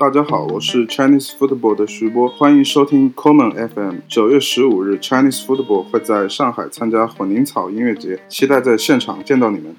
[0.00, 3.96] 大家好，我是 Chinese Football 的徐波，欢迎收听 Common FM。
[4.06, 9.74] 九月十五日，Chinese Football 会在上海参加混凝草音乐节，期待在现场见到你们。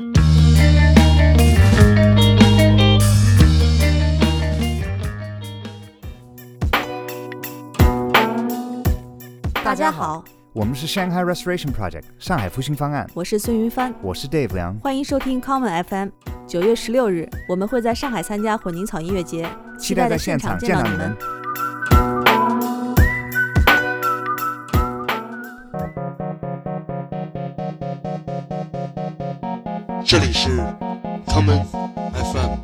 [9.64, 16.10] 大家好，我们是 Shanghai Restoration Project 上海复兴方案，我是孙云帆，我是 Dave 梁，欢迎收听 Common FM。
[16.50, 21.16] 九月十六日，我们会在上海参加混凝草音乐节，期待在现场见到你们。
[30.04, 30.59] 这里是
[31.27, 31.63] Common
[32.16, 32.57] FM。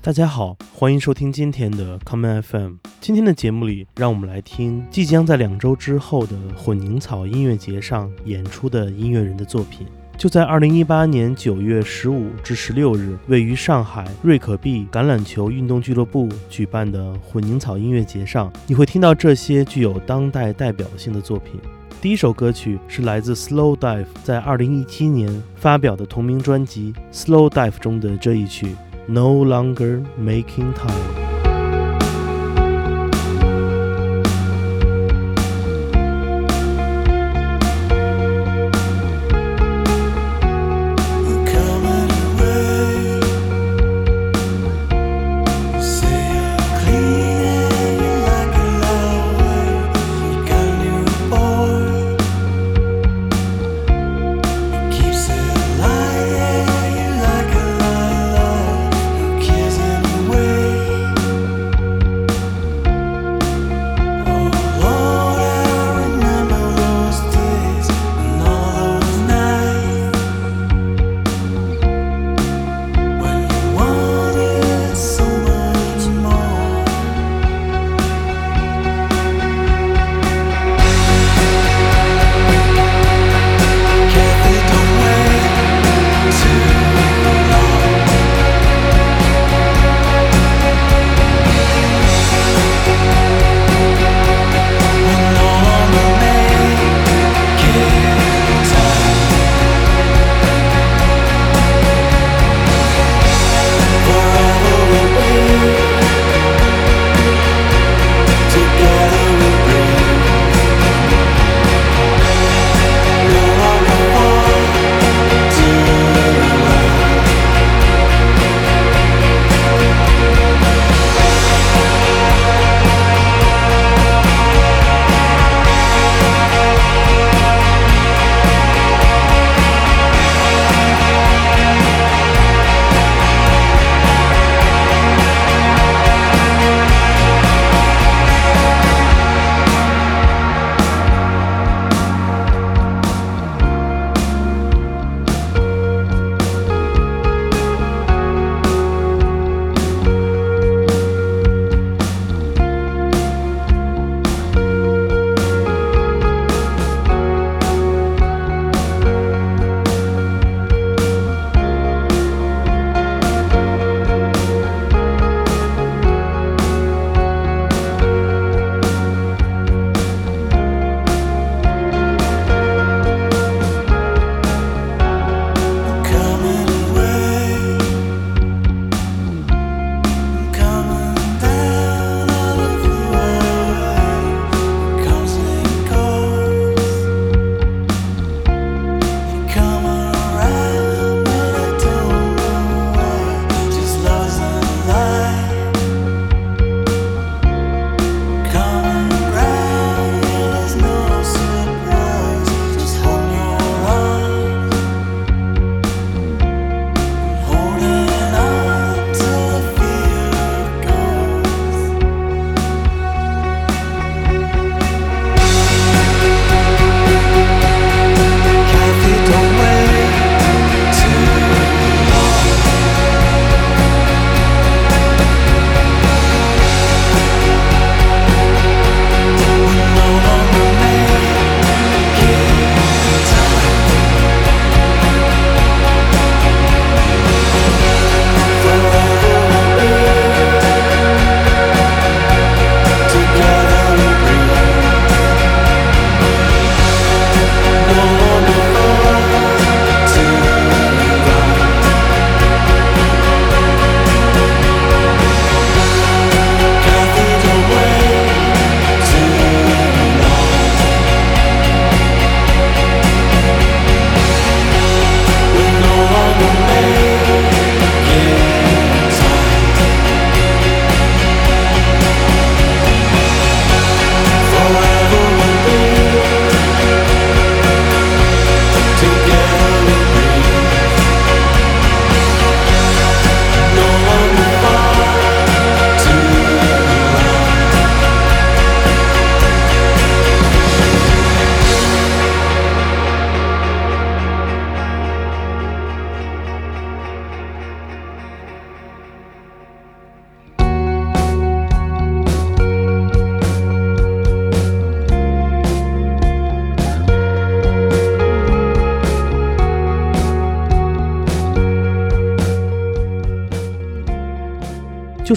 [0.00, 2.74] 大家好，欢迎收听今天的 Common FM。
[3.00, 9.86] 今天的节目里，让我们来听即将在两周之后的混凝草音乐节上演出的音乐人的作品。
[10.18, 21.58] 就在二零一八年九月十五至十六日，位于上海瑞可碧橄榄球运动俱乐部举办的混凝草音乐节上，你会听到这些具有当代代表性的作品。
[22.02, 28.66] 第一首歌曲是来自 Slow Dive 在二零一七年发表的同名专辑《Slow Dive》中的这一曲
[29.08, 31.23] 《No Longer Making Time》。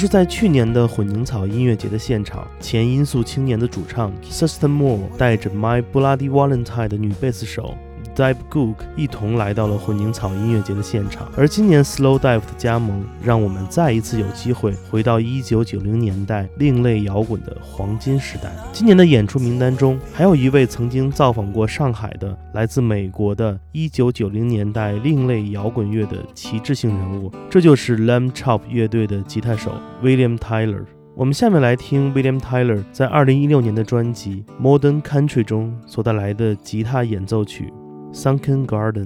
[0.08, 7.76] 在去年的混凝草音乐节的现场，前音速青年的主唱 Sister Moore 带着 My Bloody Valentine 的女贝斯手。
[8.18, 18.52] Dive Gook 一同来到了混凝草音乐节的现场，而今年 Slow Dive 的加盟，让我们再一次有机会回到1990年代另类摇滚的黄金时代。
[18.74, 29.72] 今年的演出名单中，还有一位曾经造访过上海的来自美国的1990年代另类摇滚乐的旗帜性人物，这就是 Lamb Chop 乐队的吉他手
[30.02, 30.84] William Tyler。
[31.16, 37.72] 我们下面来听 William Tyler 在2016年的专辑《Modern Country》中所带来的吉他演奏曲。
[38.18, 39.06] Sunken Garden.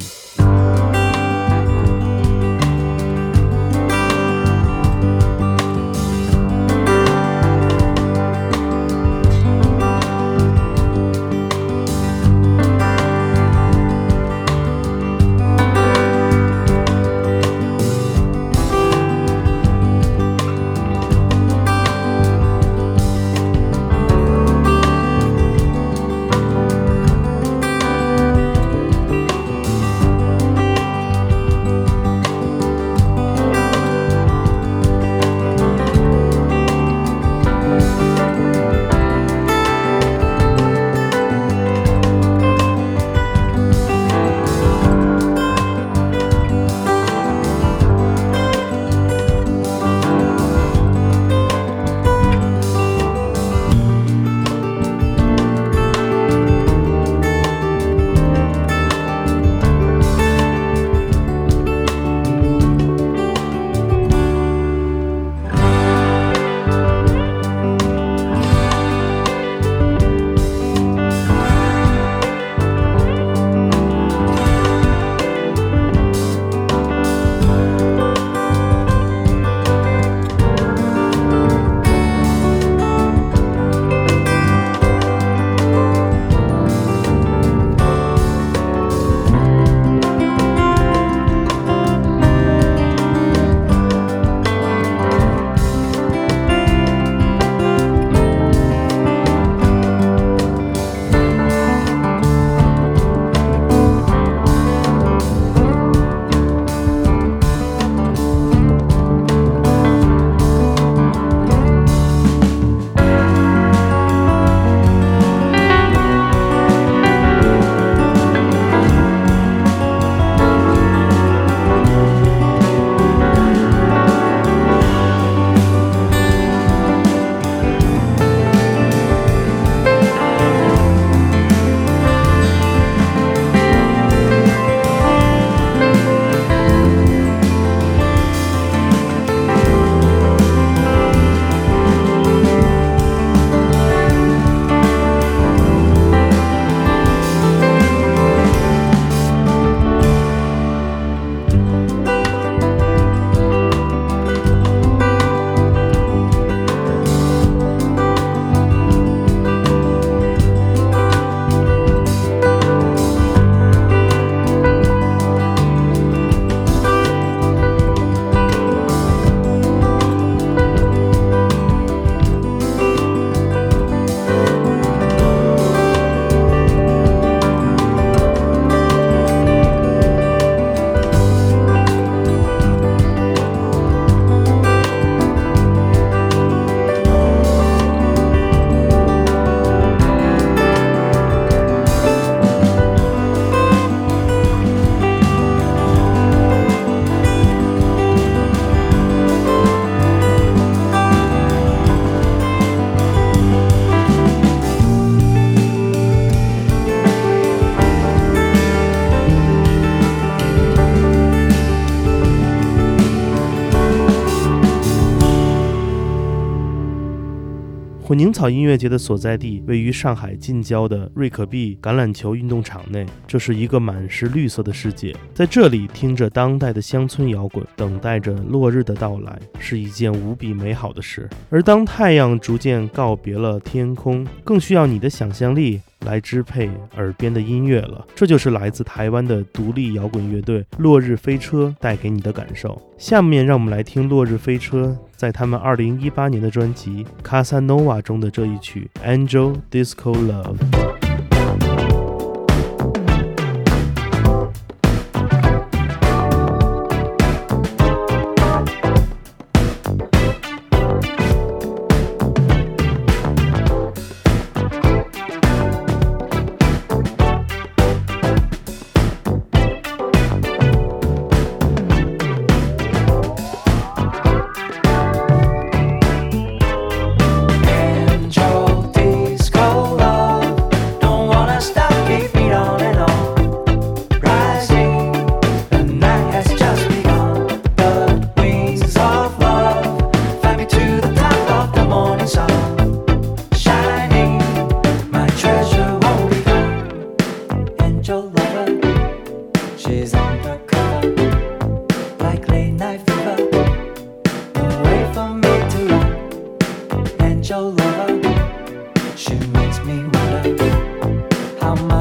[218.12, 225.16] 混凝草音乐节的所在地位于上海近郊的瑞可碧橄榄球运动场内，这是一个满是绿色的世界。
[225.34, 231.30] 在这里听着当代的乡村摇滚，等待着落日的到来，是一件无比美好的事。
[231.50, 235.80] 而当太阳逐渐告别了天空，更需要你的想象力。
[236.06, 242.82] 来支配耳边的音乐了，这就是来自台湾的独立摇滚乐队落日飞车带给你的感受。
[242.98, 250.58] 下面让我们来听落日飞车在他们二零一八年的专辑《Casanova》中的这一曲《Angel Disco Love》。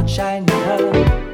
[0.00, 1.29] not shiny her.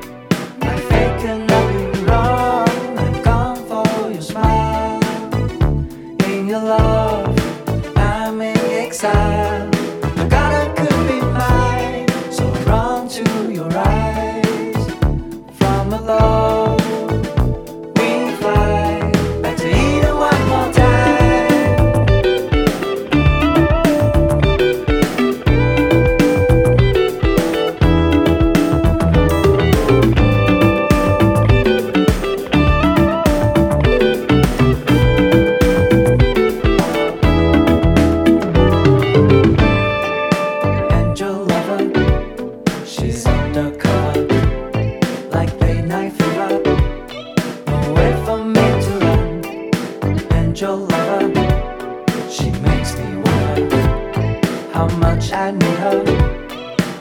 [54.76, 56.04] How much I need her.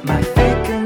[0.05, 0.85] My fate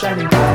[0.00, 0.49] shining bright.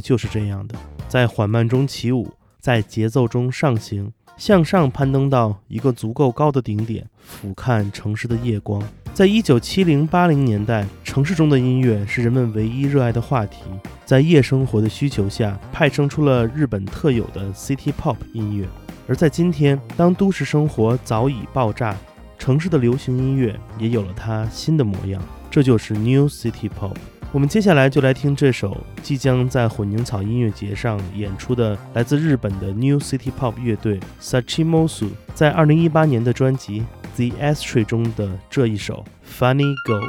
[0.00, 0.74] 就是这样的，
[1.08, 8.82] 在缓慢中起舞，在节奏中上行，向上攀登到一个足够高的顶点，俯瞰城市的夜光。
[9.14, 13.62] 在一九七零八零年代，城市中的音乐是人们唯一热爱的话题。
[14.04, 18.68] 在夜生活的需求下，派生出了日本特有的 City Pop 音乐。
[19.08, 21.96] 而在今天，当都市生活早已爆炸，
[22.38, 26.94] 城市的流行音乐也有了它新的模样，这就是 New City Pop。
[27.30, 36.80] 我们接下来就来听这首即将在混凝草音乐节上演出的来自日本的 New City Pop 乐队 Sachimosu 在二零一八年的专辑
[37.30, 39.04] 《The Astray》中的这一首
[39.40, 40.00] 《Funny Gold》。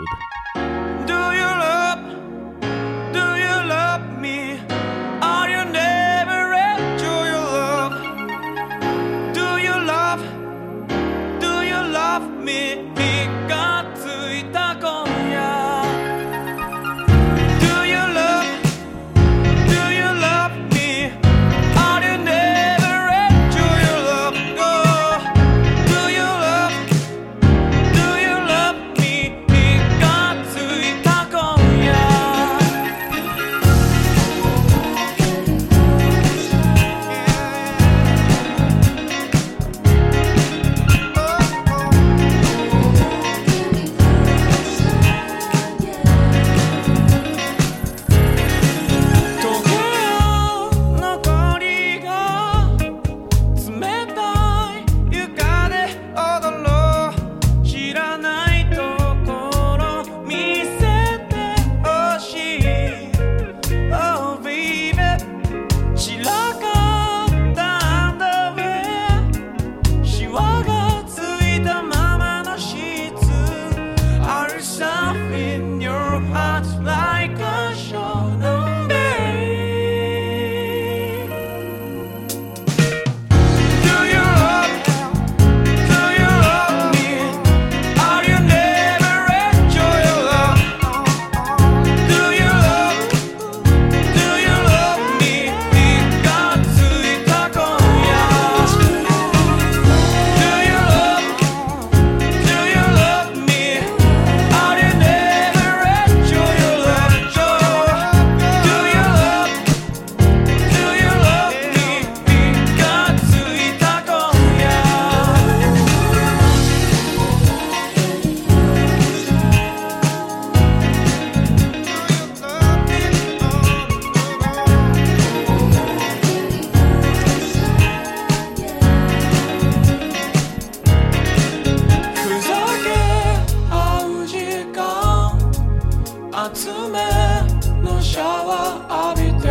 [137.83, 139.47] のシャワー浴びて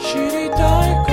[0.00, 1.07] 知りたいか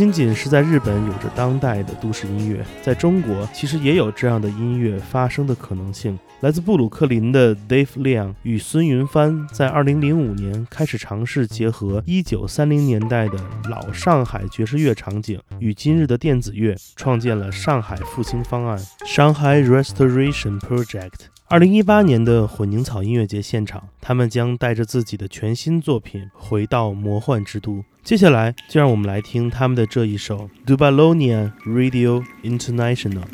[0.00, 6.18] 仅仅是在日本有着当代的都市音乐，在中国其实也有这样的音乐发生的可能性。
[6.40, 13.36] 来自布鲁克林的 Dave Liang 与孙云帆在2005年开始尝试结合1930年代的
[13.68, 21.39] 老上海爵士乐场景与今日的电子乐，创建了上海复兴方案 （Shanghai Restoration Project）。
[21.52, 27.84] 二零一八年的混凝草音乐节现场，他们将带着自己的全新作品回到魔幻之都。
[28.04, 33.24] 接下来，就让我们来听他们的这一首《Dubalonia Radio International》。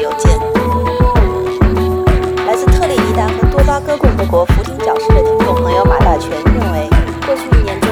[0.00, 0.38] 邮件。
[2.46, 6.88] 来自特立尼达和多巴哥共和国福丁角市的听众朋友马大全认为，
[7.26, 7.90] 过去一年中，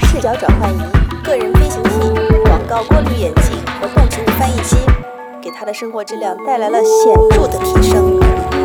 [0.00, 0.80] 视角转换仪、
[1.22, 1.90] 个人飞行器、
[2.44, 4.76] 广告过滤眼镜和动植物翻译机，
[5.42, 8.57] 给他的生活质量带来了显著的提升。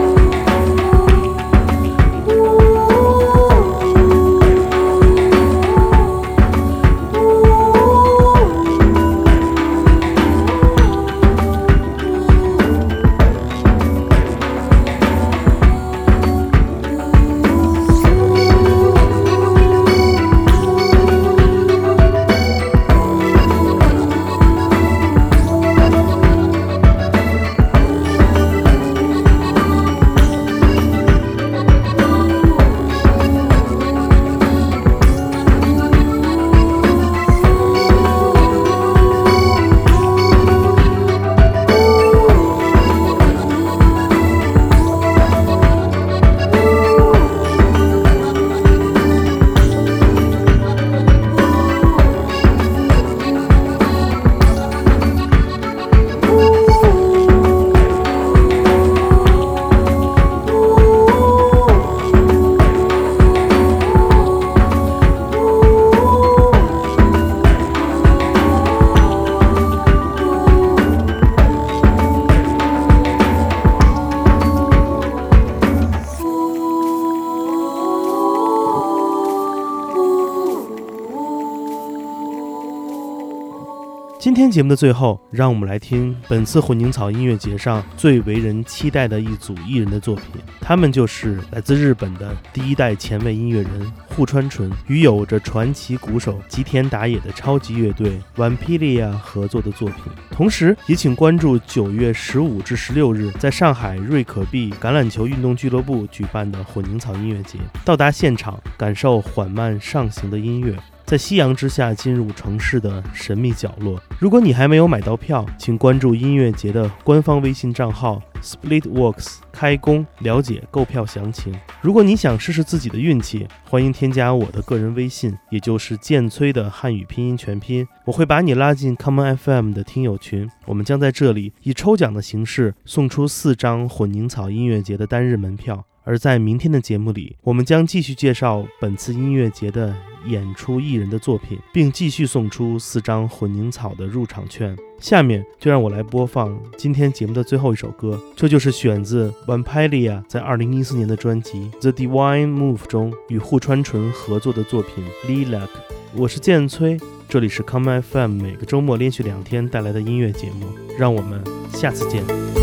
[84.54, 90.26] 节目的最后，让我们来听本次混凝草音乐节上最为人期待的一组艺人的作品。
[90.62, 100.04] 他们就是来自日本的第一代前卫音乐人户川纯与有着传奇鼓手吉田打野的超级乐队 Vampilia 合作的作品。
[100.30, 110.78] 同时，也请关注九月十五至十六日在上海瑞可碧橄榄球运动俱乐部举办的混凝草音乐节，到达现场感受缓慢上行的音乐。
[111.13, 114.02] 在夕阳之下进入城市的神秘角落。
[114.17, 121.54] 如果你还没有买到票，请关注音乐节的官方微信账号 Splitworks 开工，了解购票详情。
[121.82, 130.49] 如果你想试试自己的运气，欢迎添加我的个人微信，也就是剑崔的汉语拼音全拼，我会把你拉进 Common FM 的听友群。
[130.65, 135.86] 我们将在这里以抽奖的形式送出四张混凝草音乐节的单日门票。
[136.04, 144.76] 而在明天的节目里，我们将继续介绍本次音乐节的演出艺人的作品，并继续送出四张混凝草的入场券。
[145.00, 155.68] 下面就让我来播放今天节目的最后一首歌，这就是选自 Vampilia 在2014年的专辑《The Divine Move》中与户川纯合作的作品《Lilac》。
[156.16, 162.62] 我是剑崔，这里是 Come FM 每个周末连续两天带来的音乐节目，让我们下次见。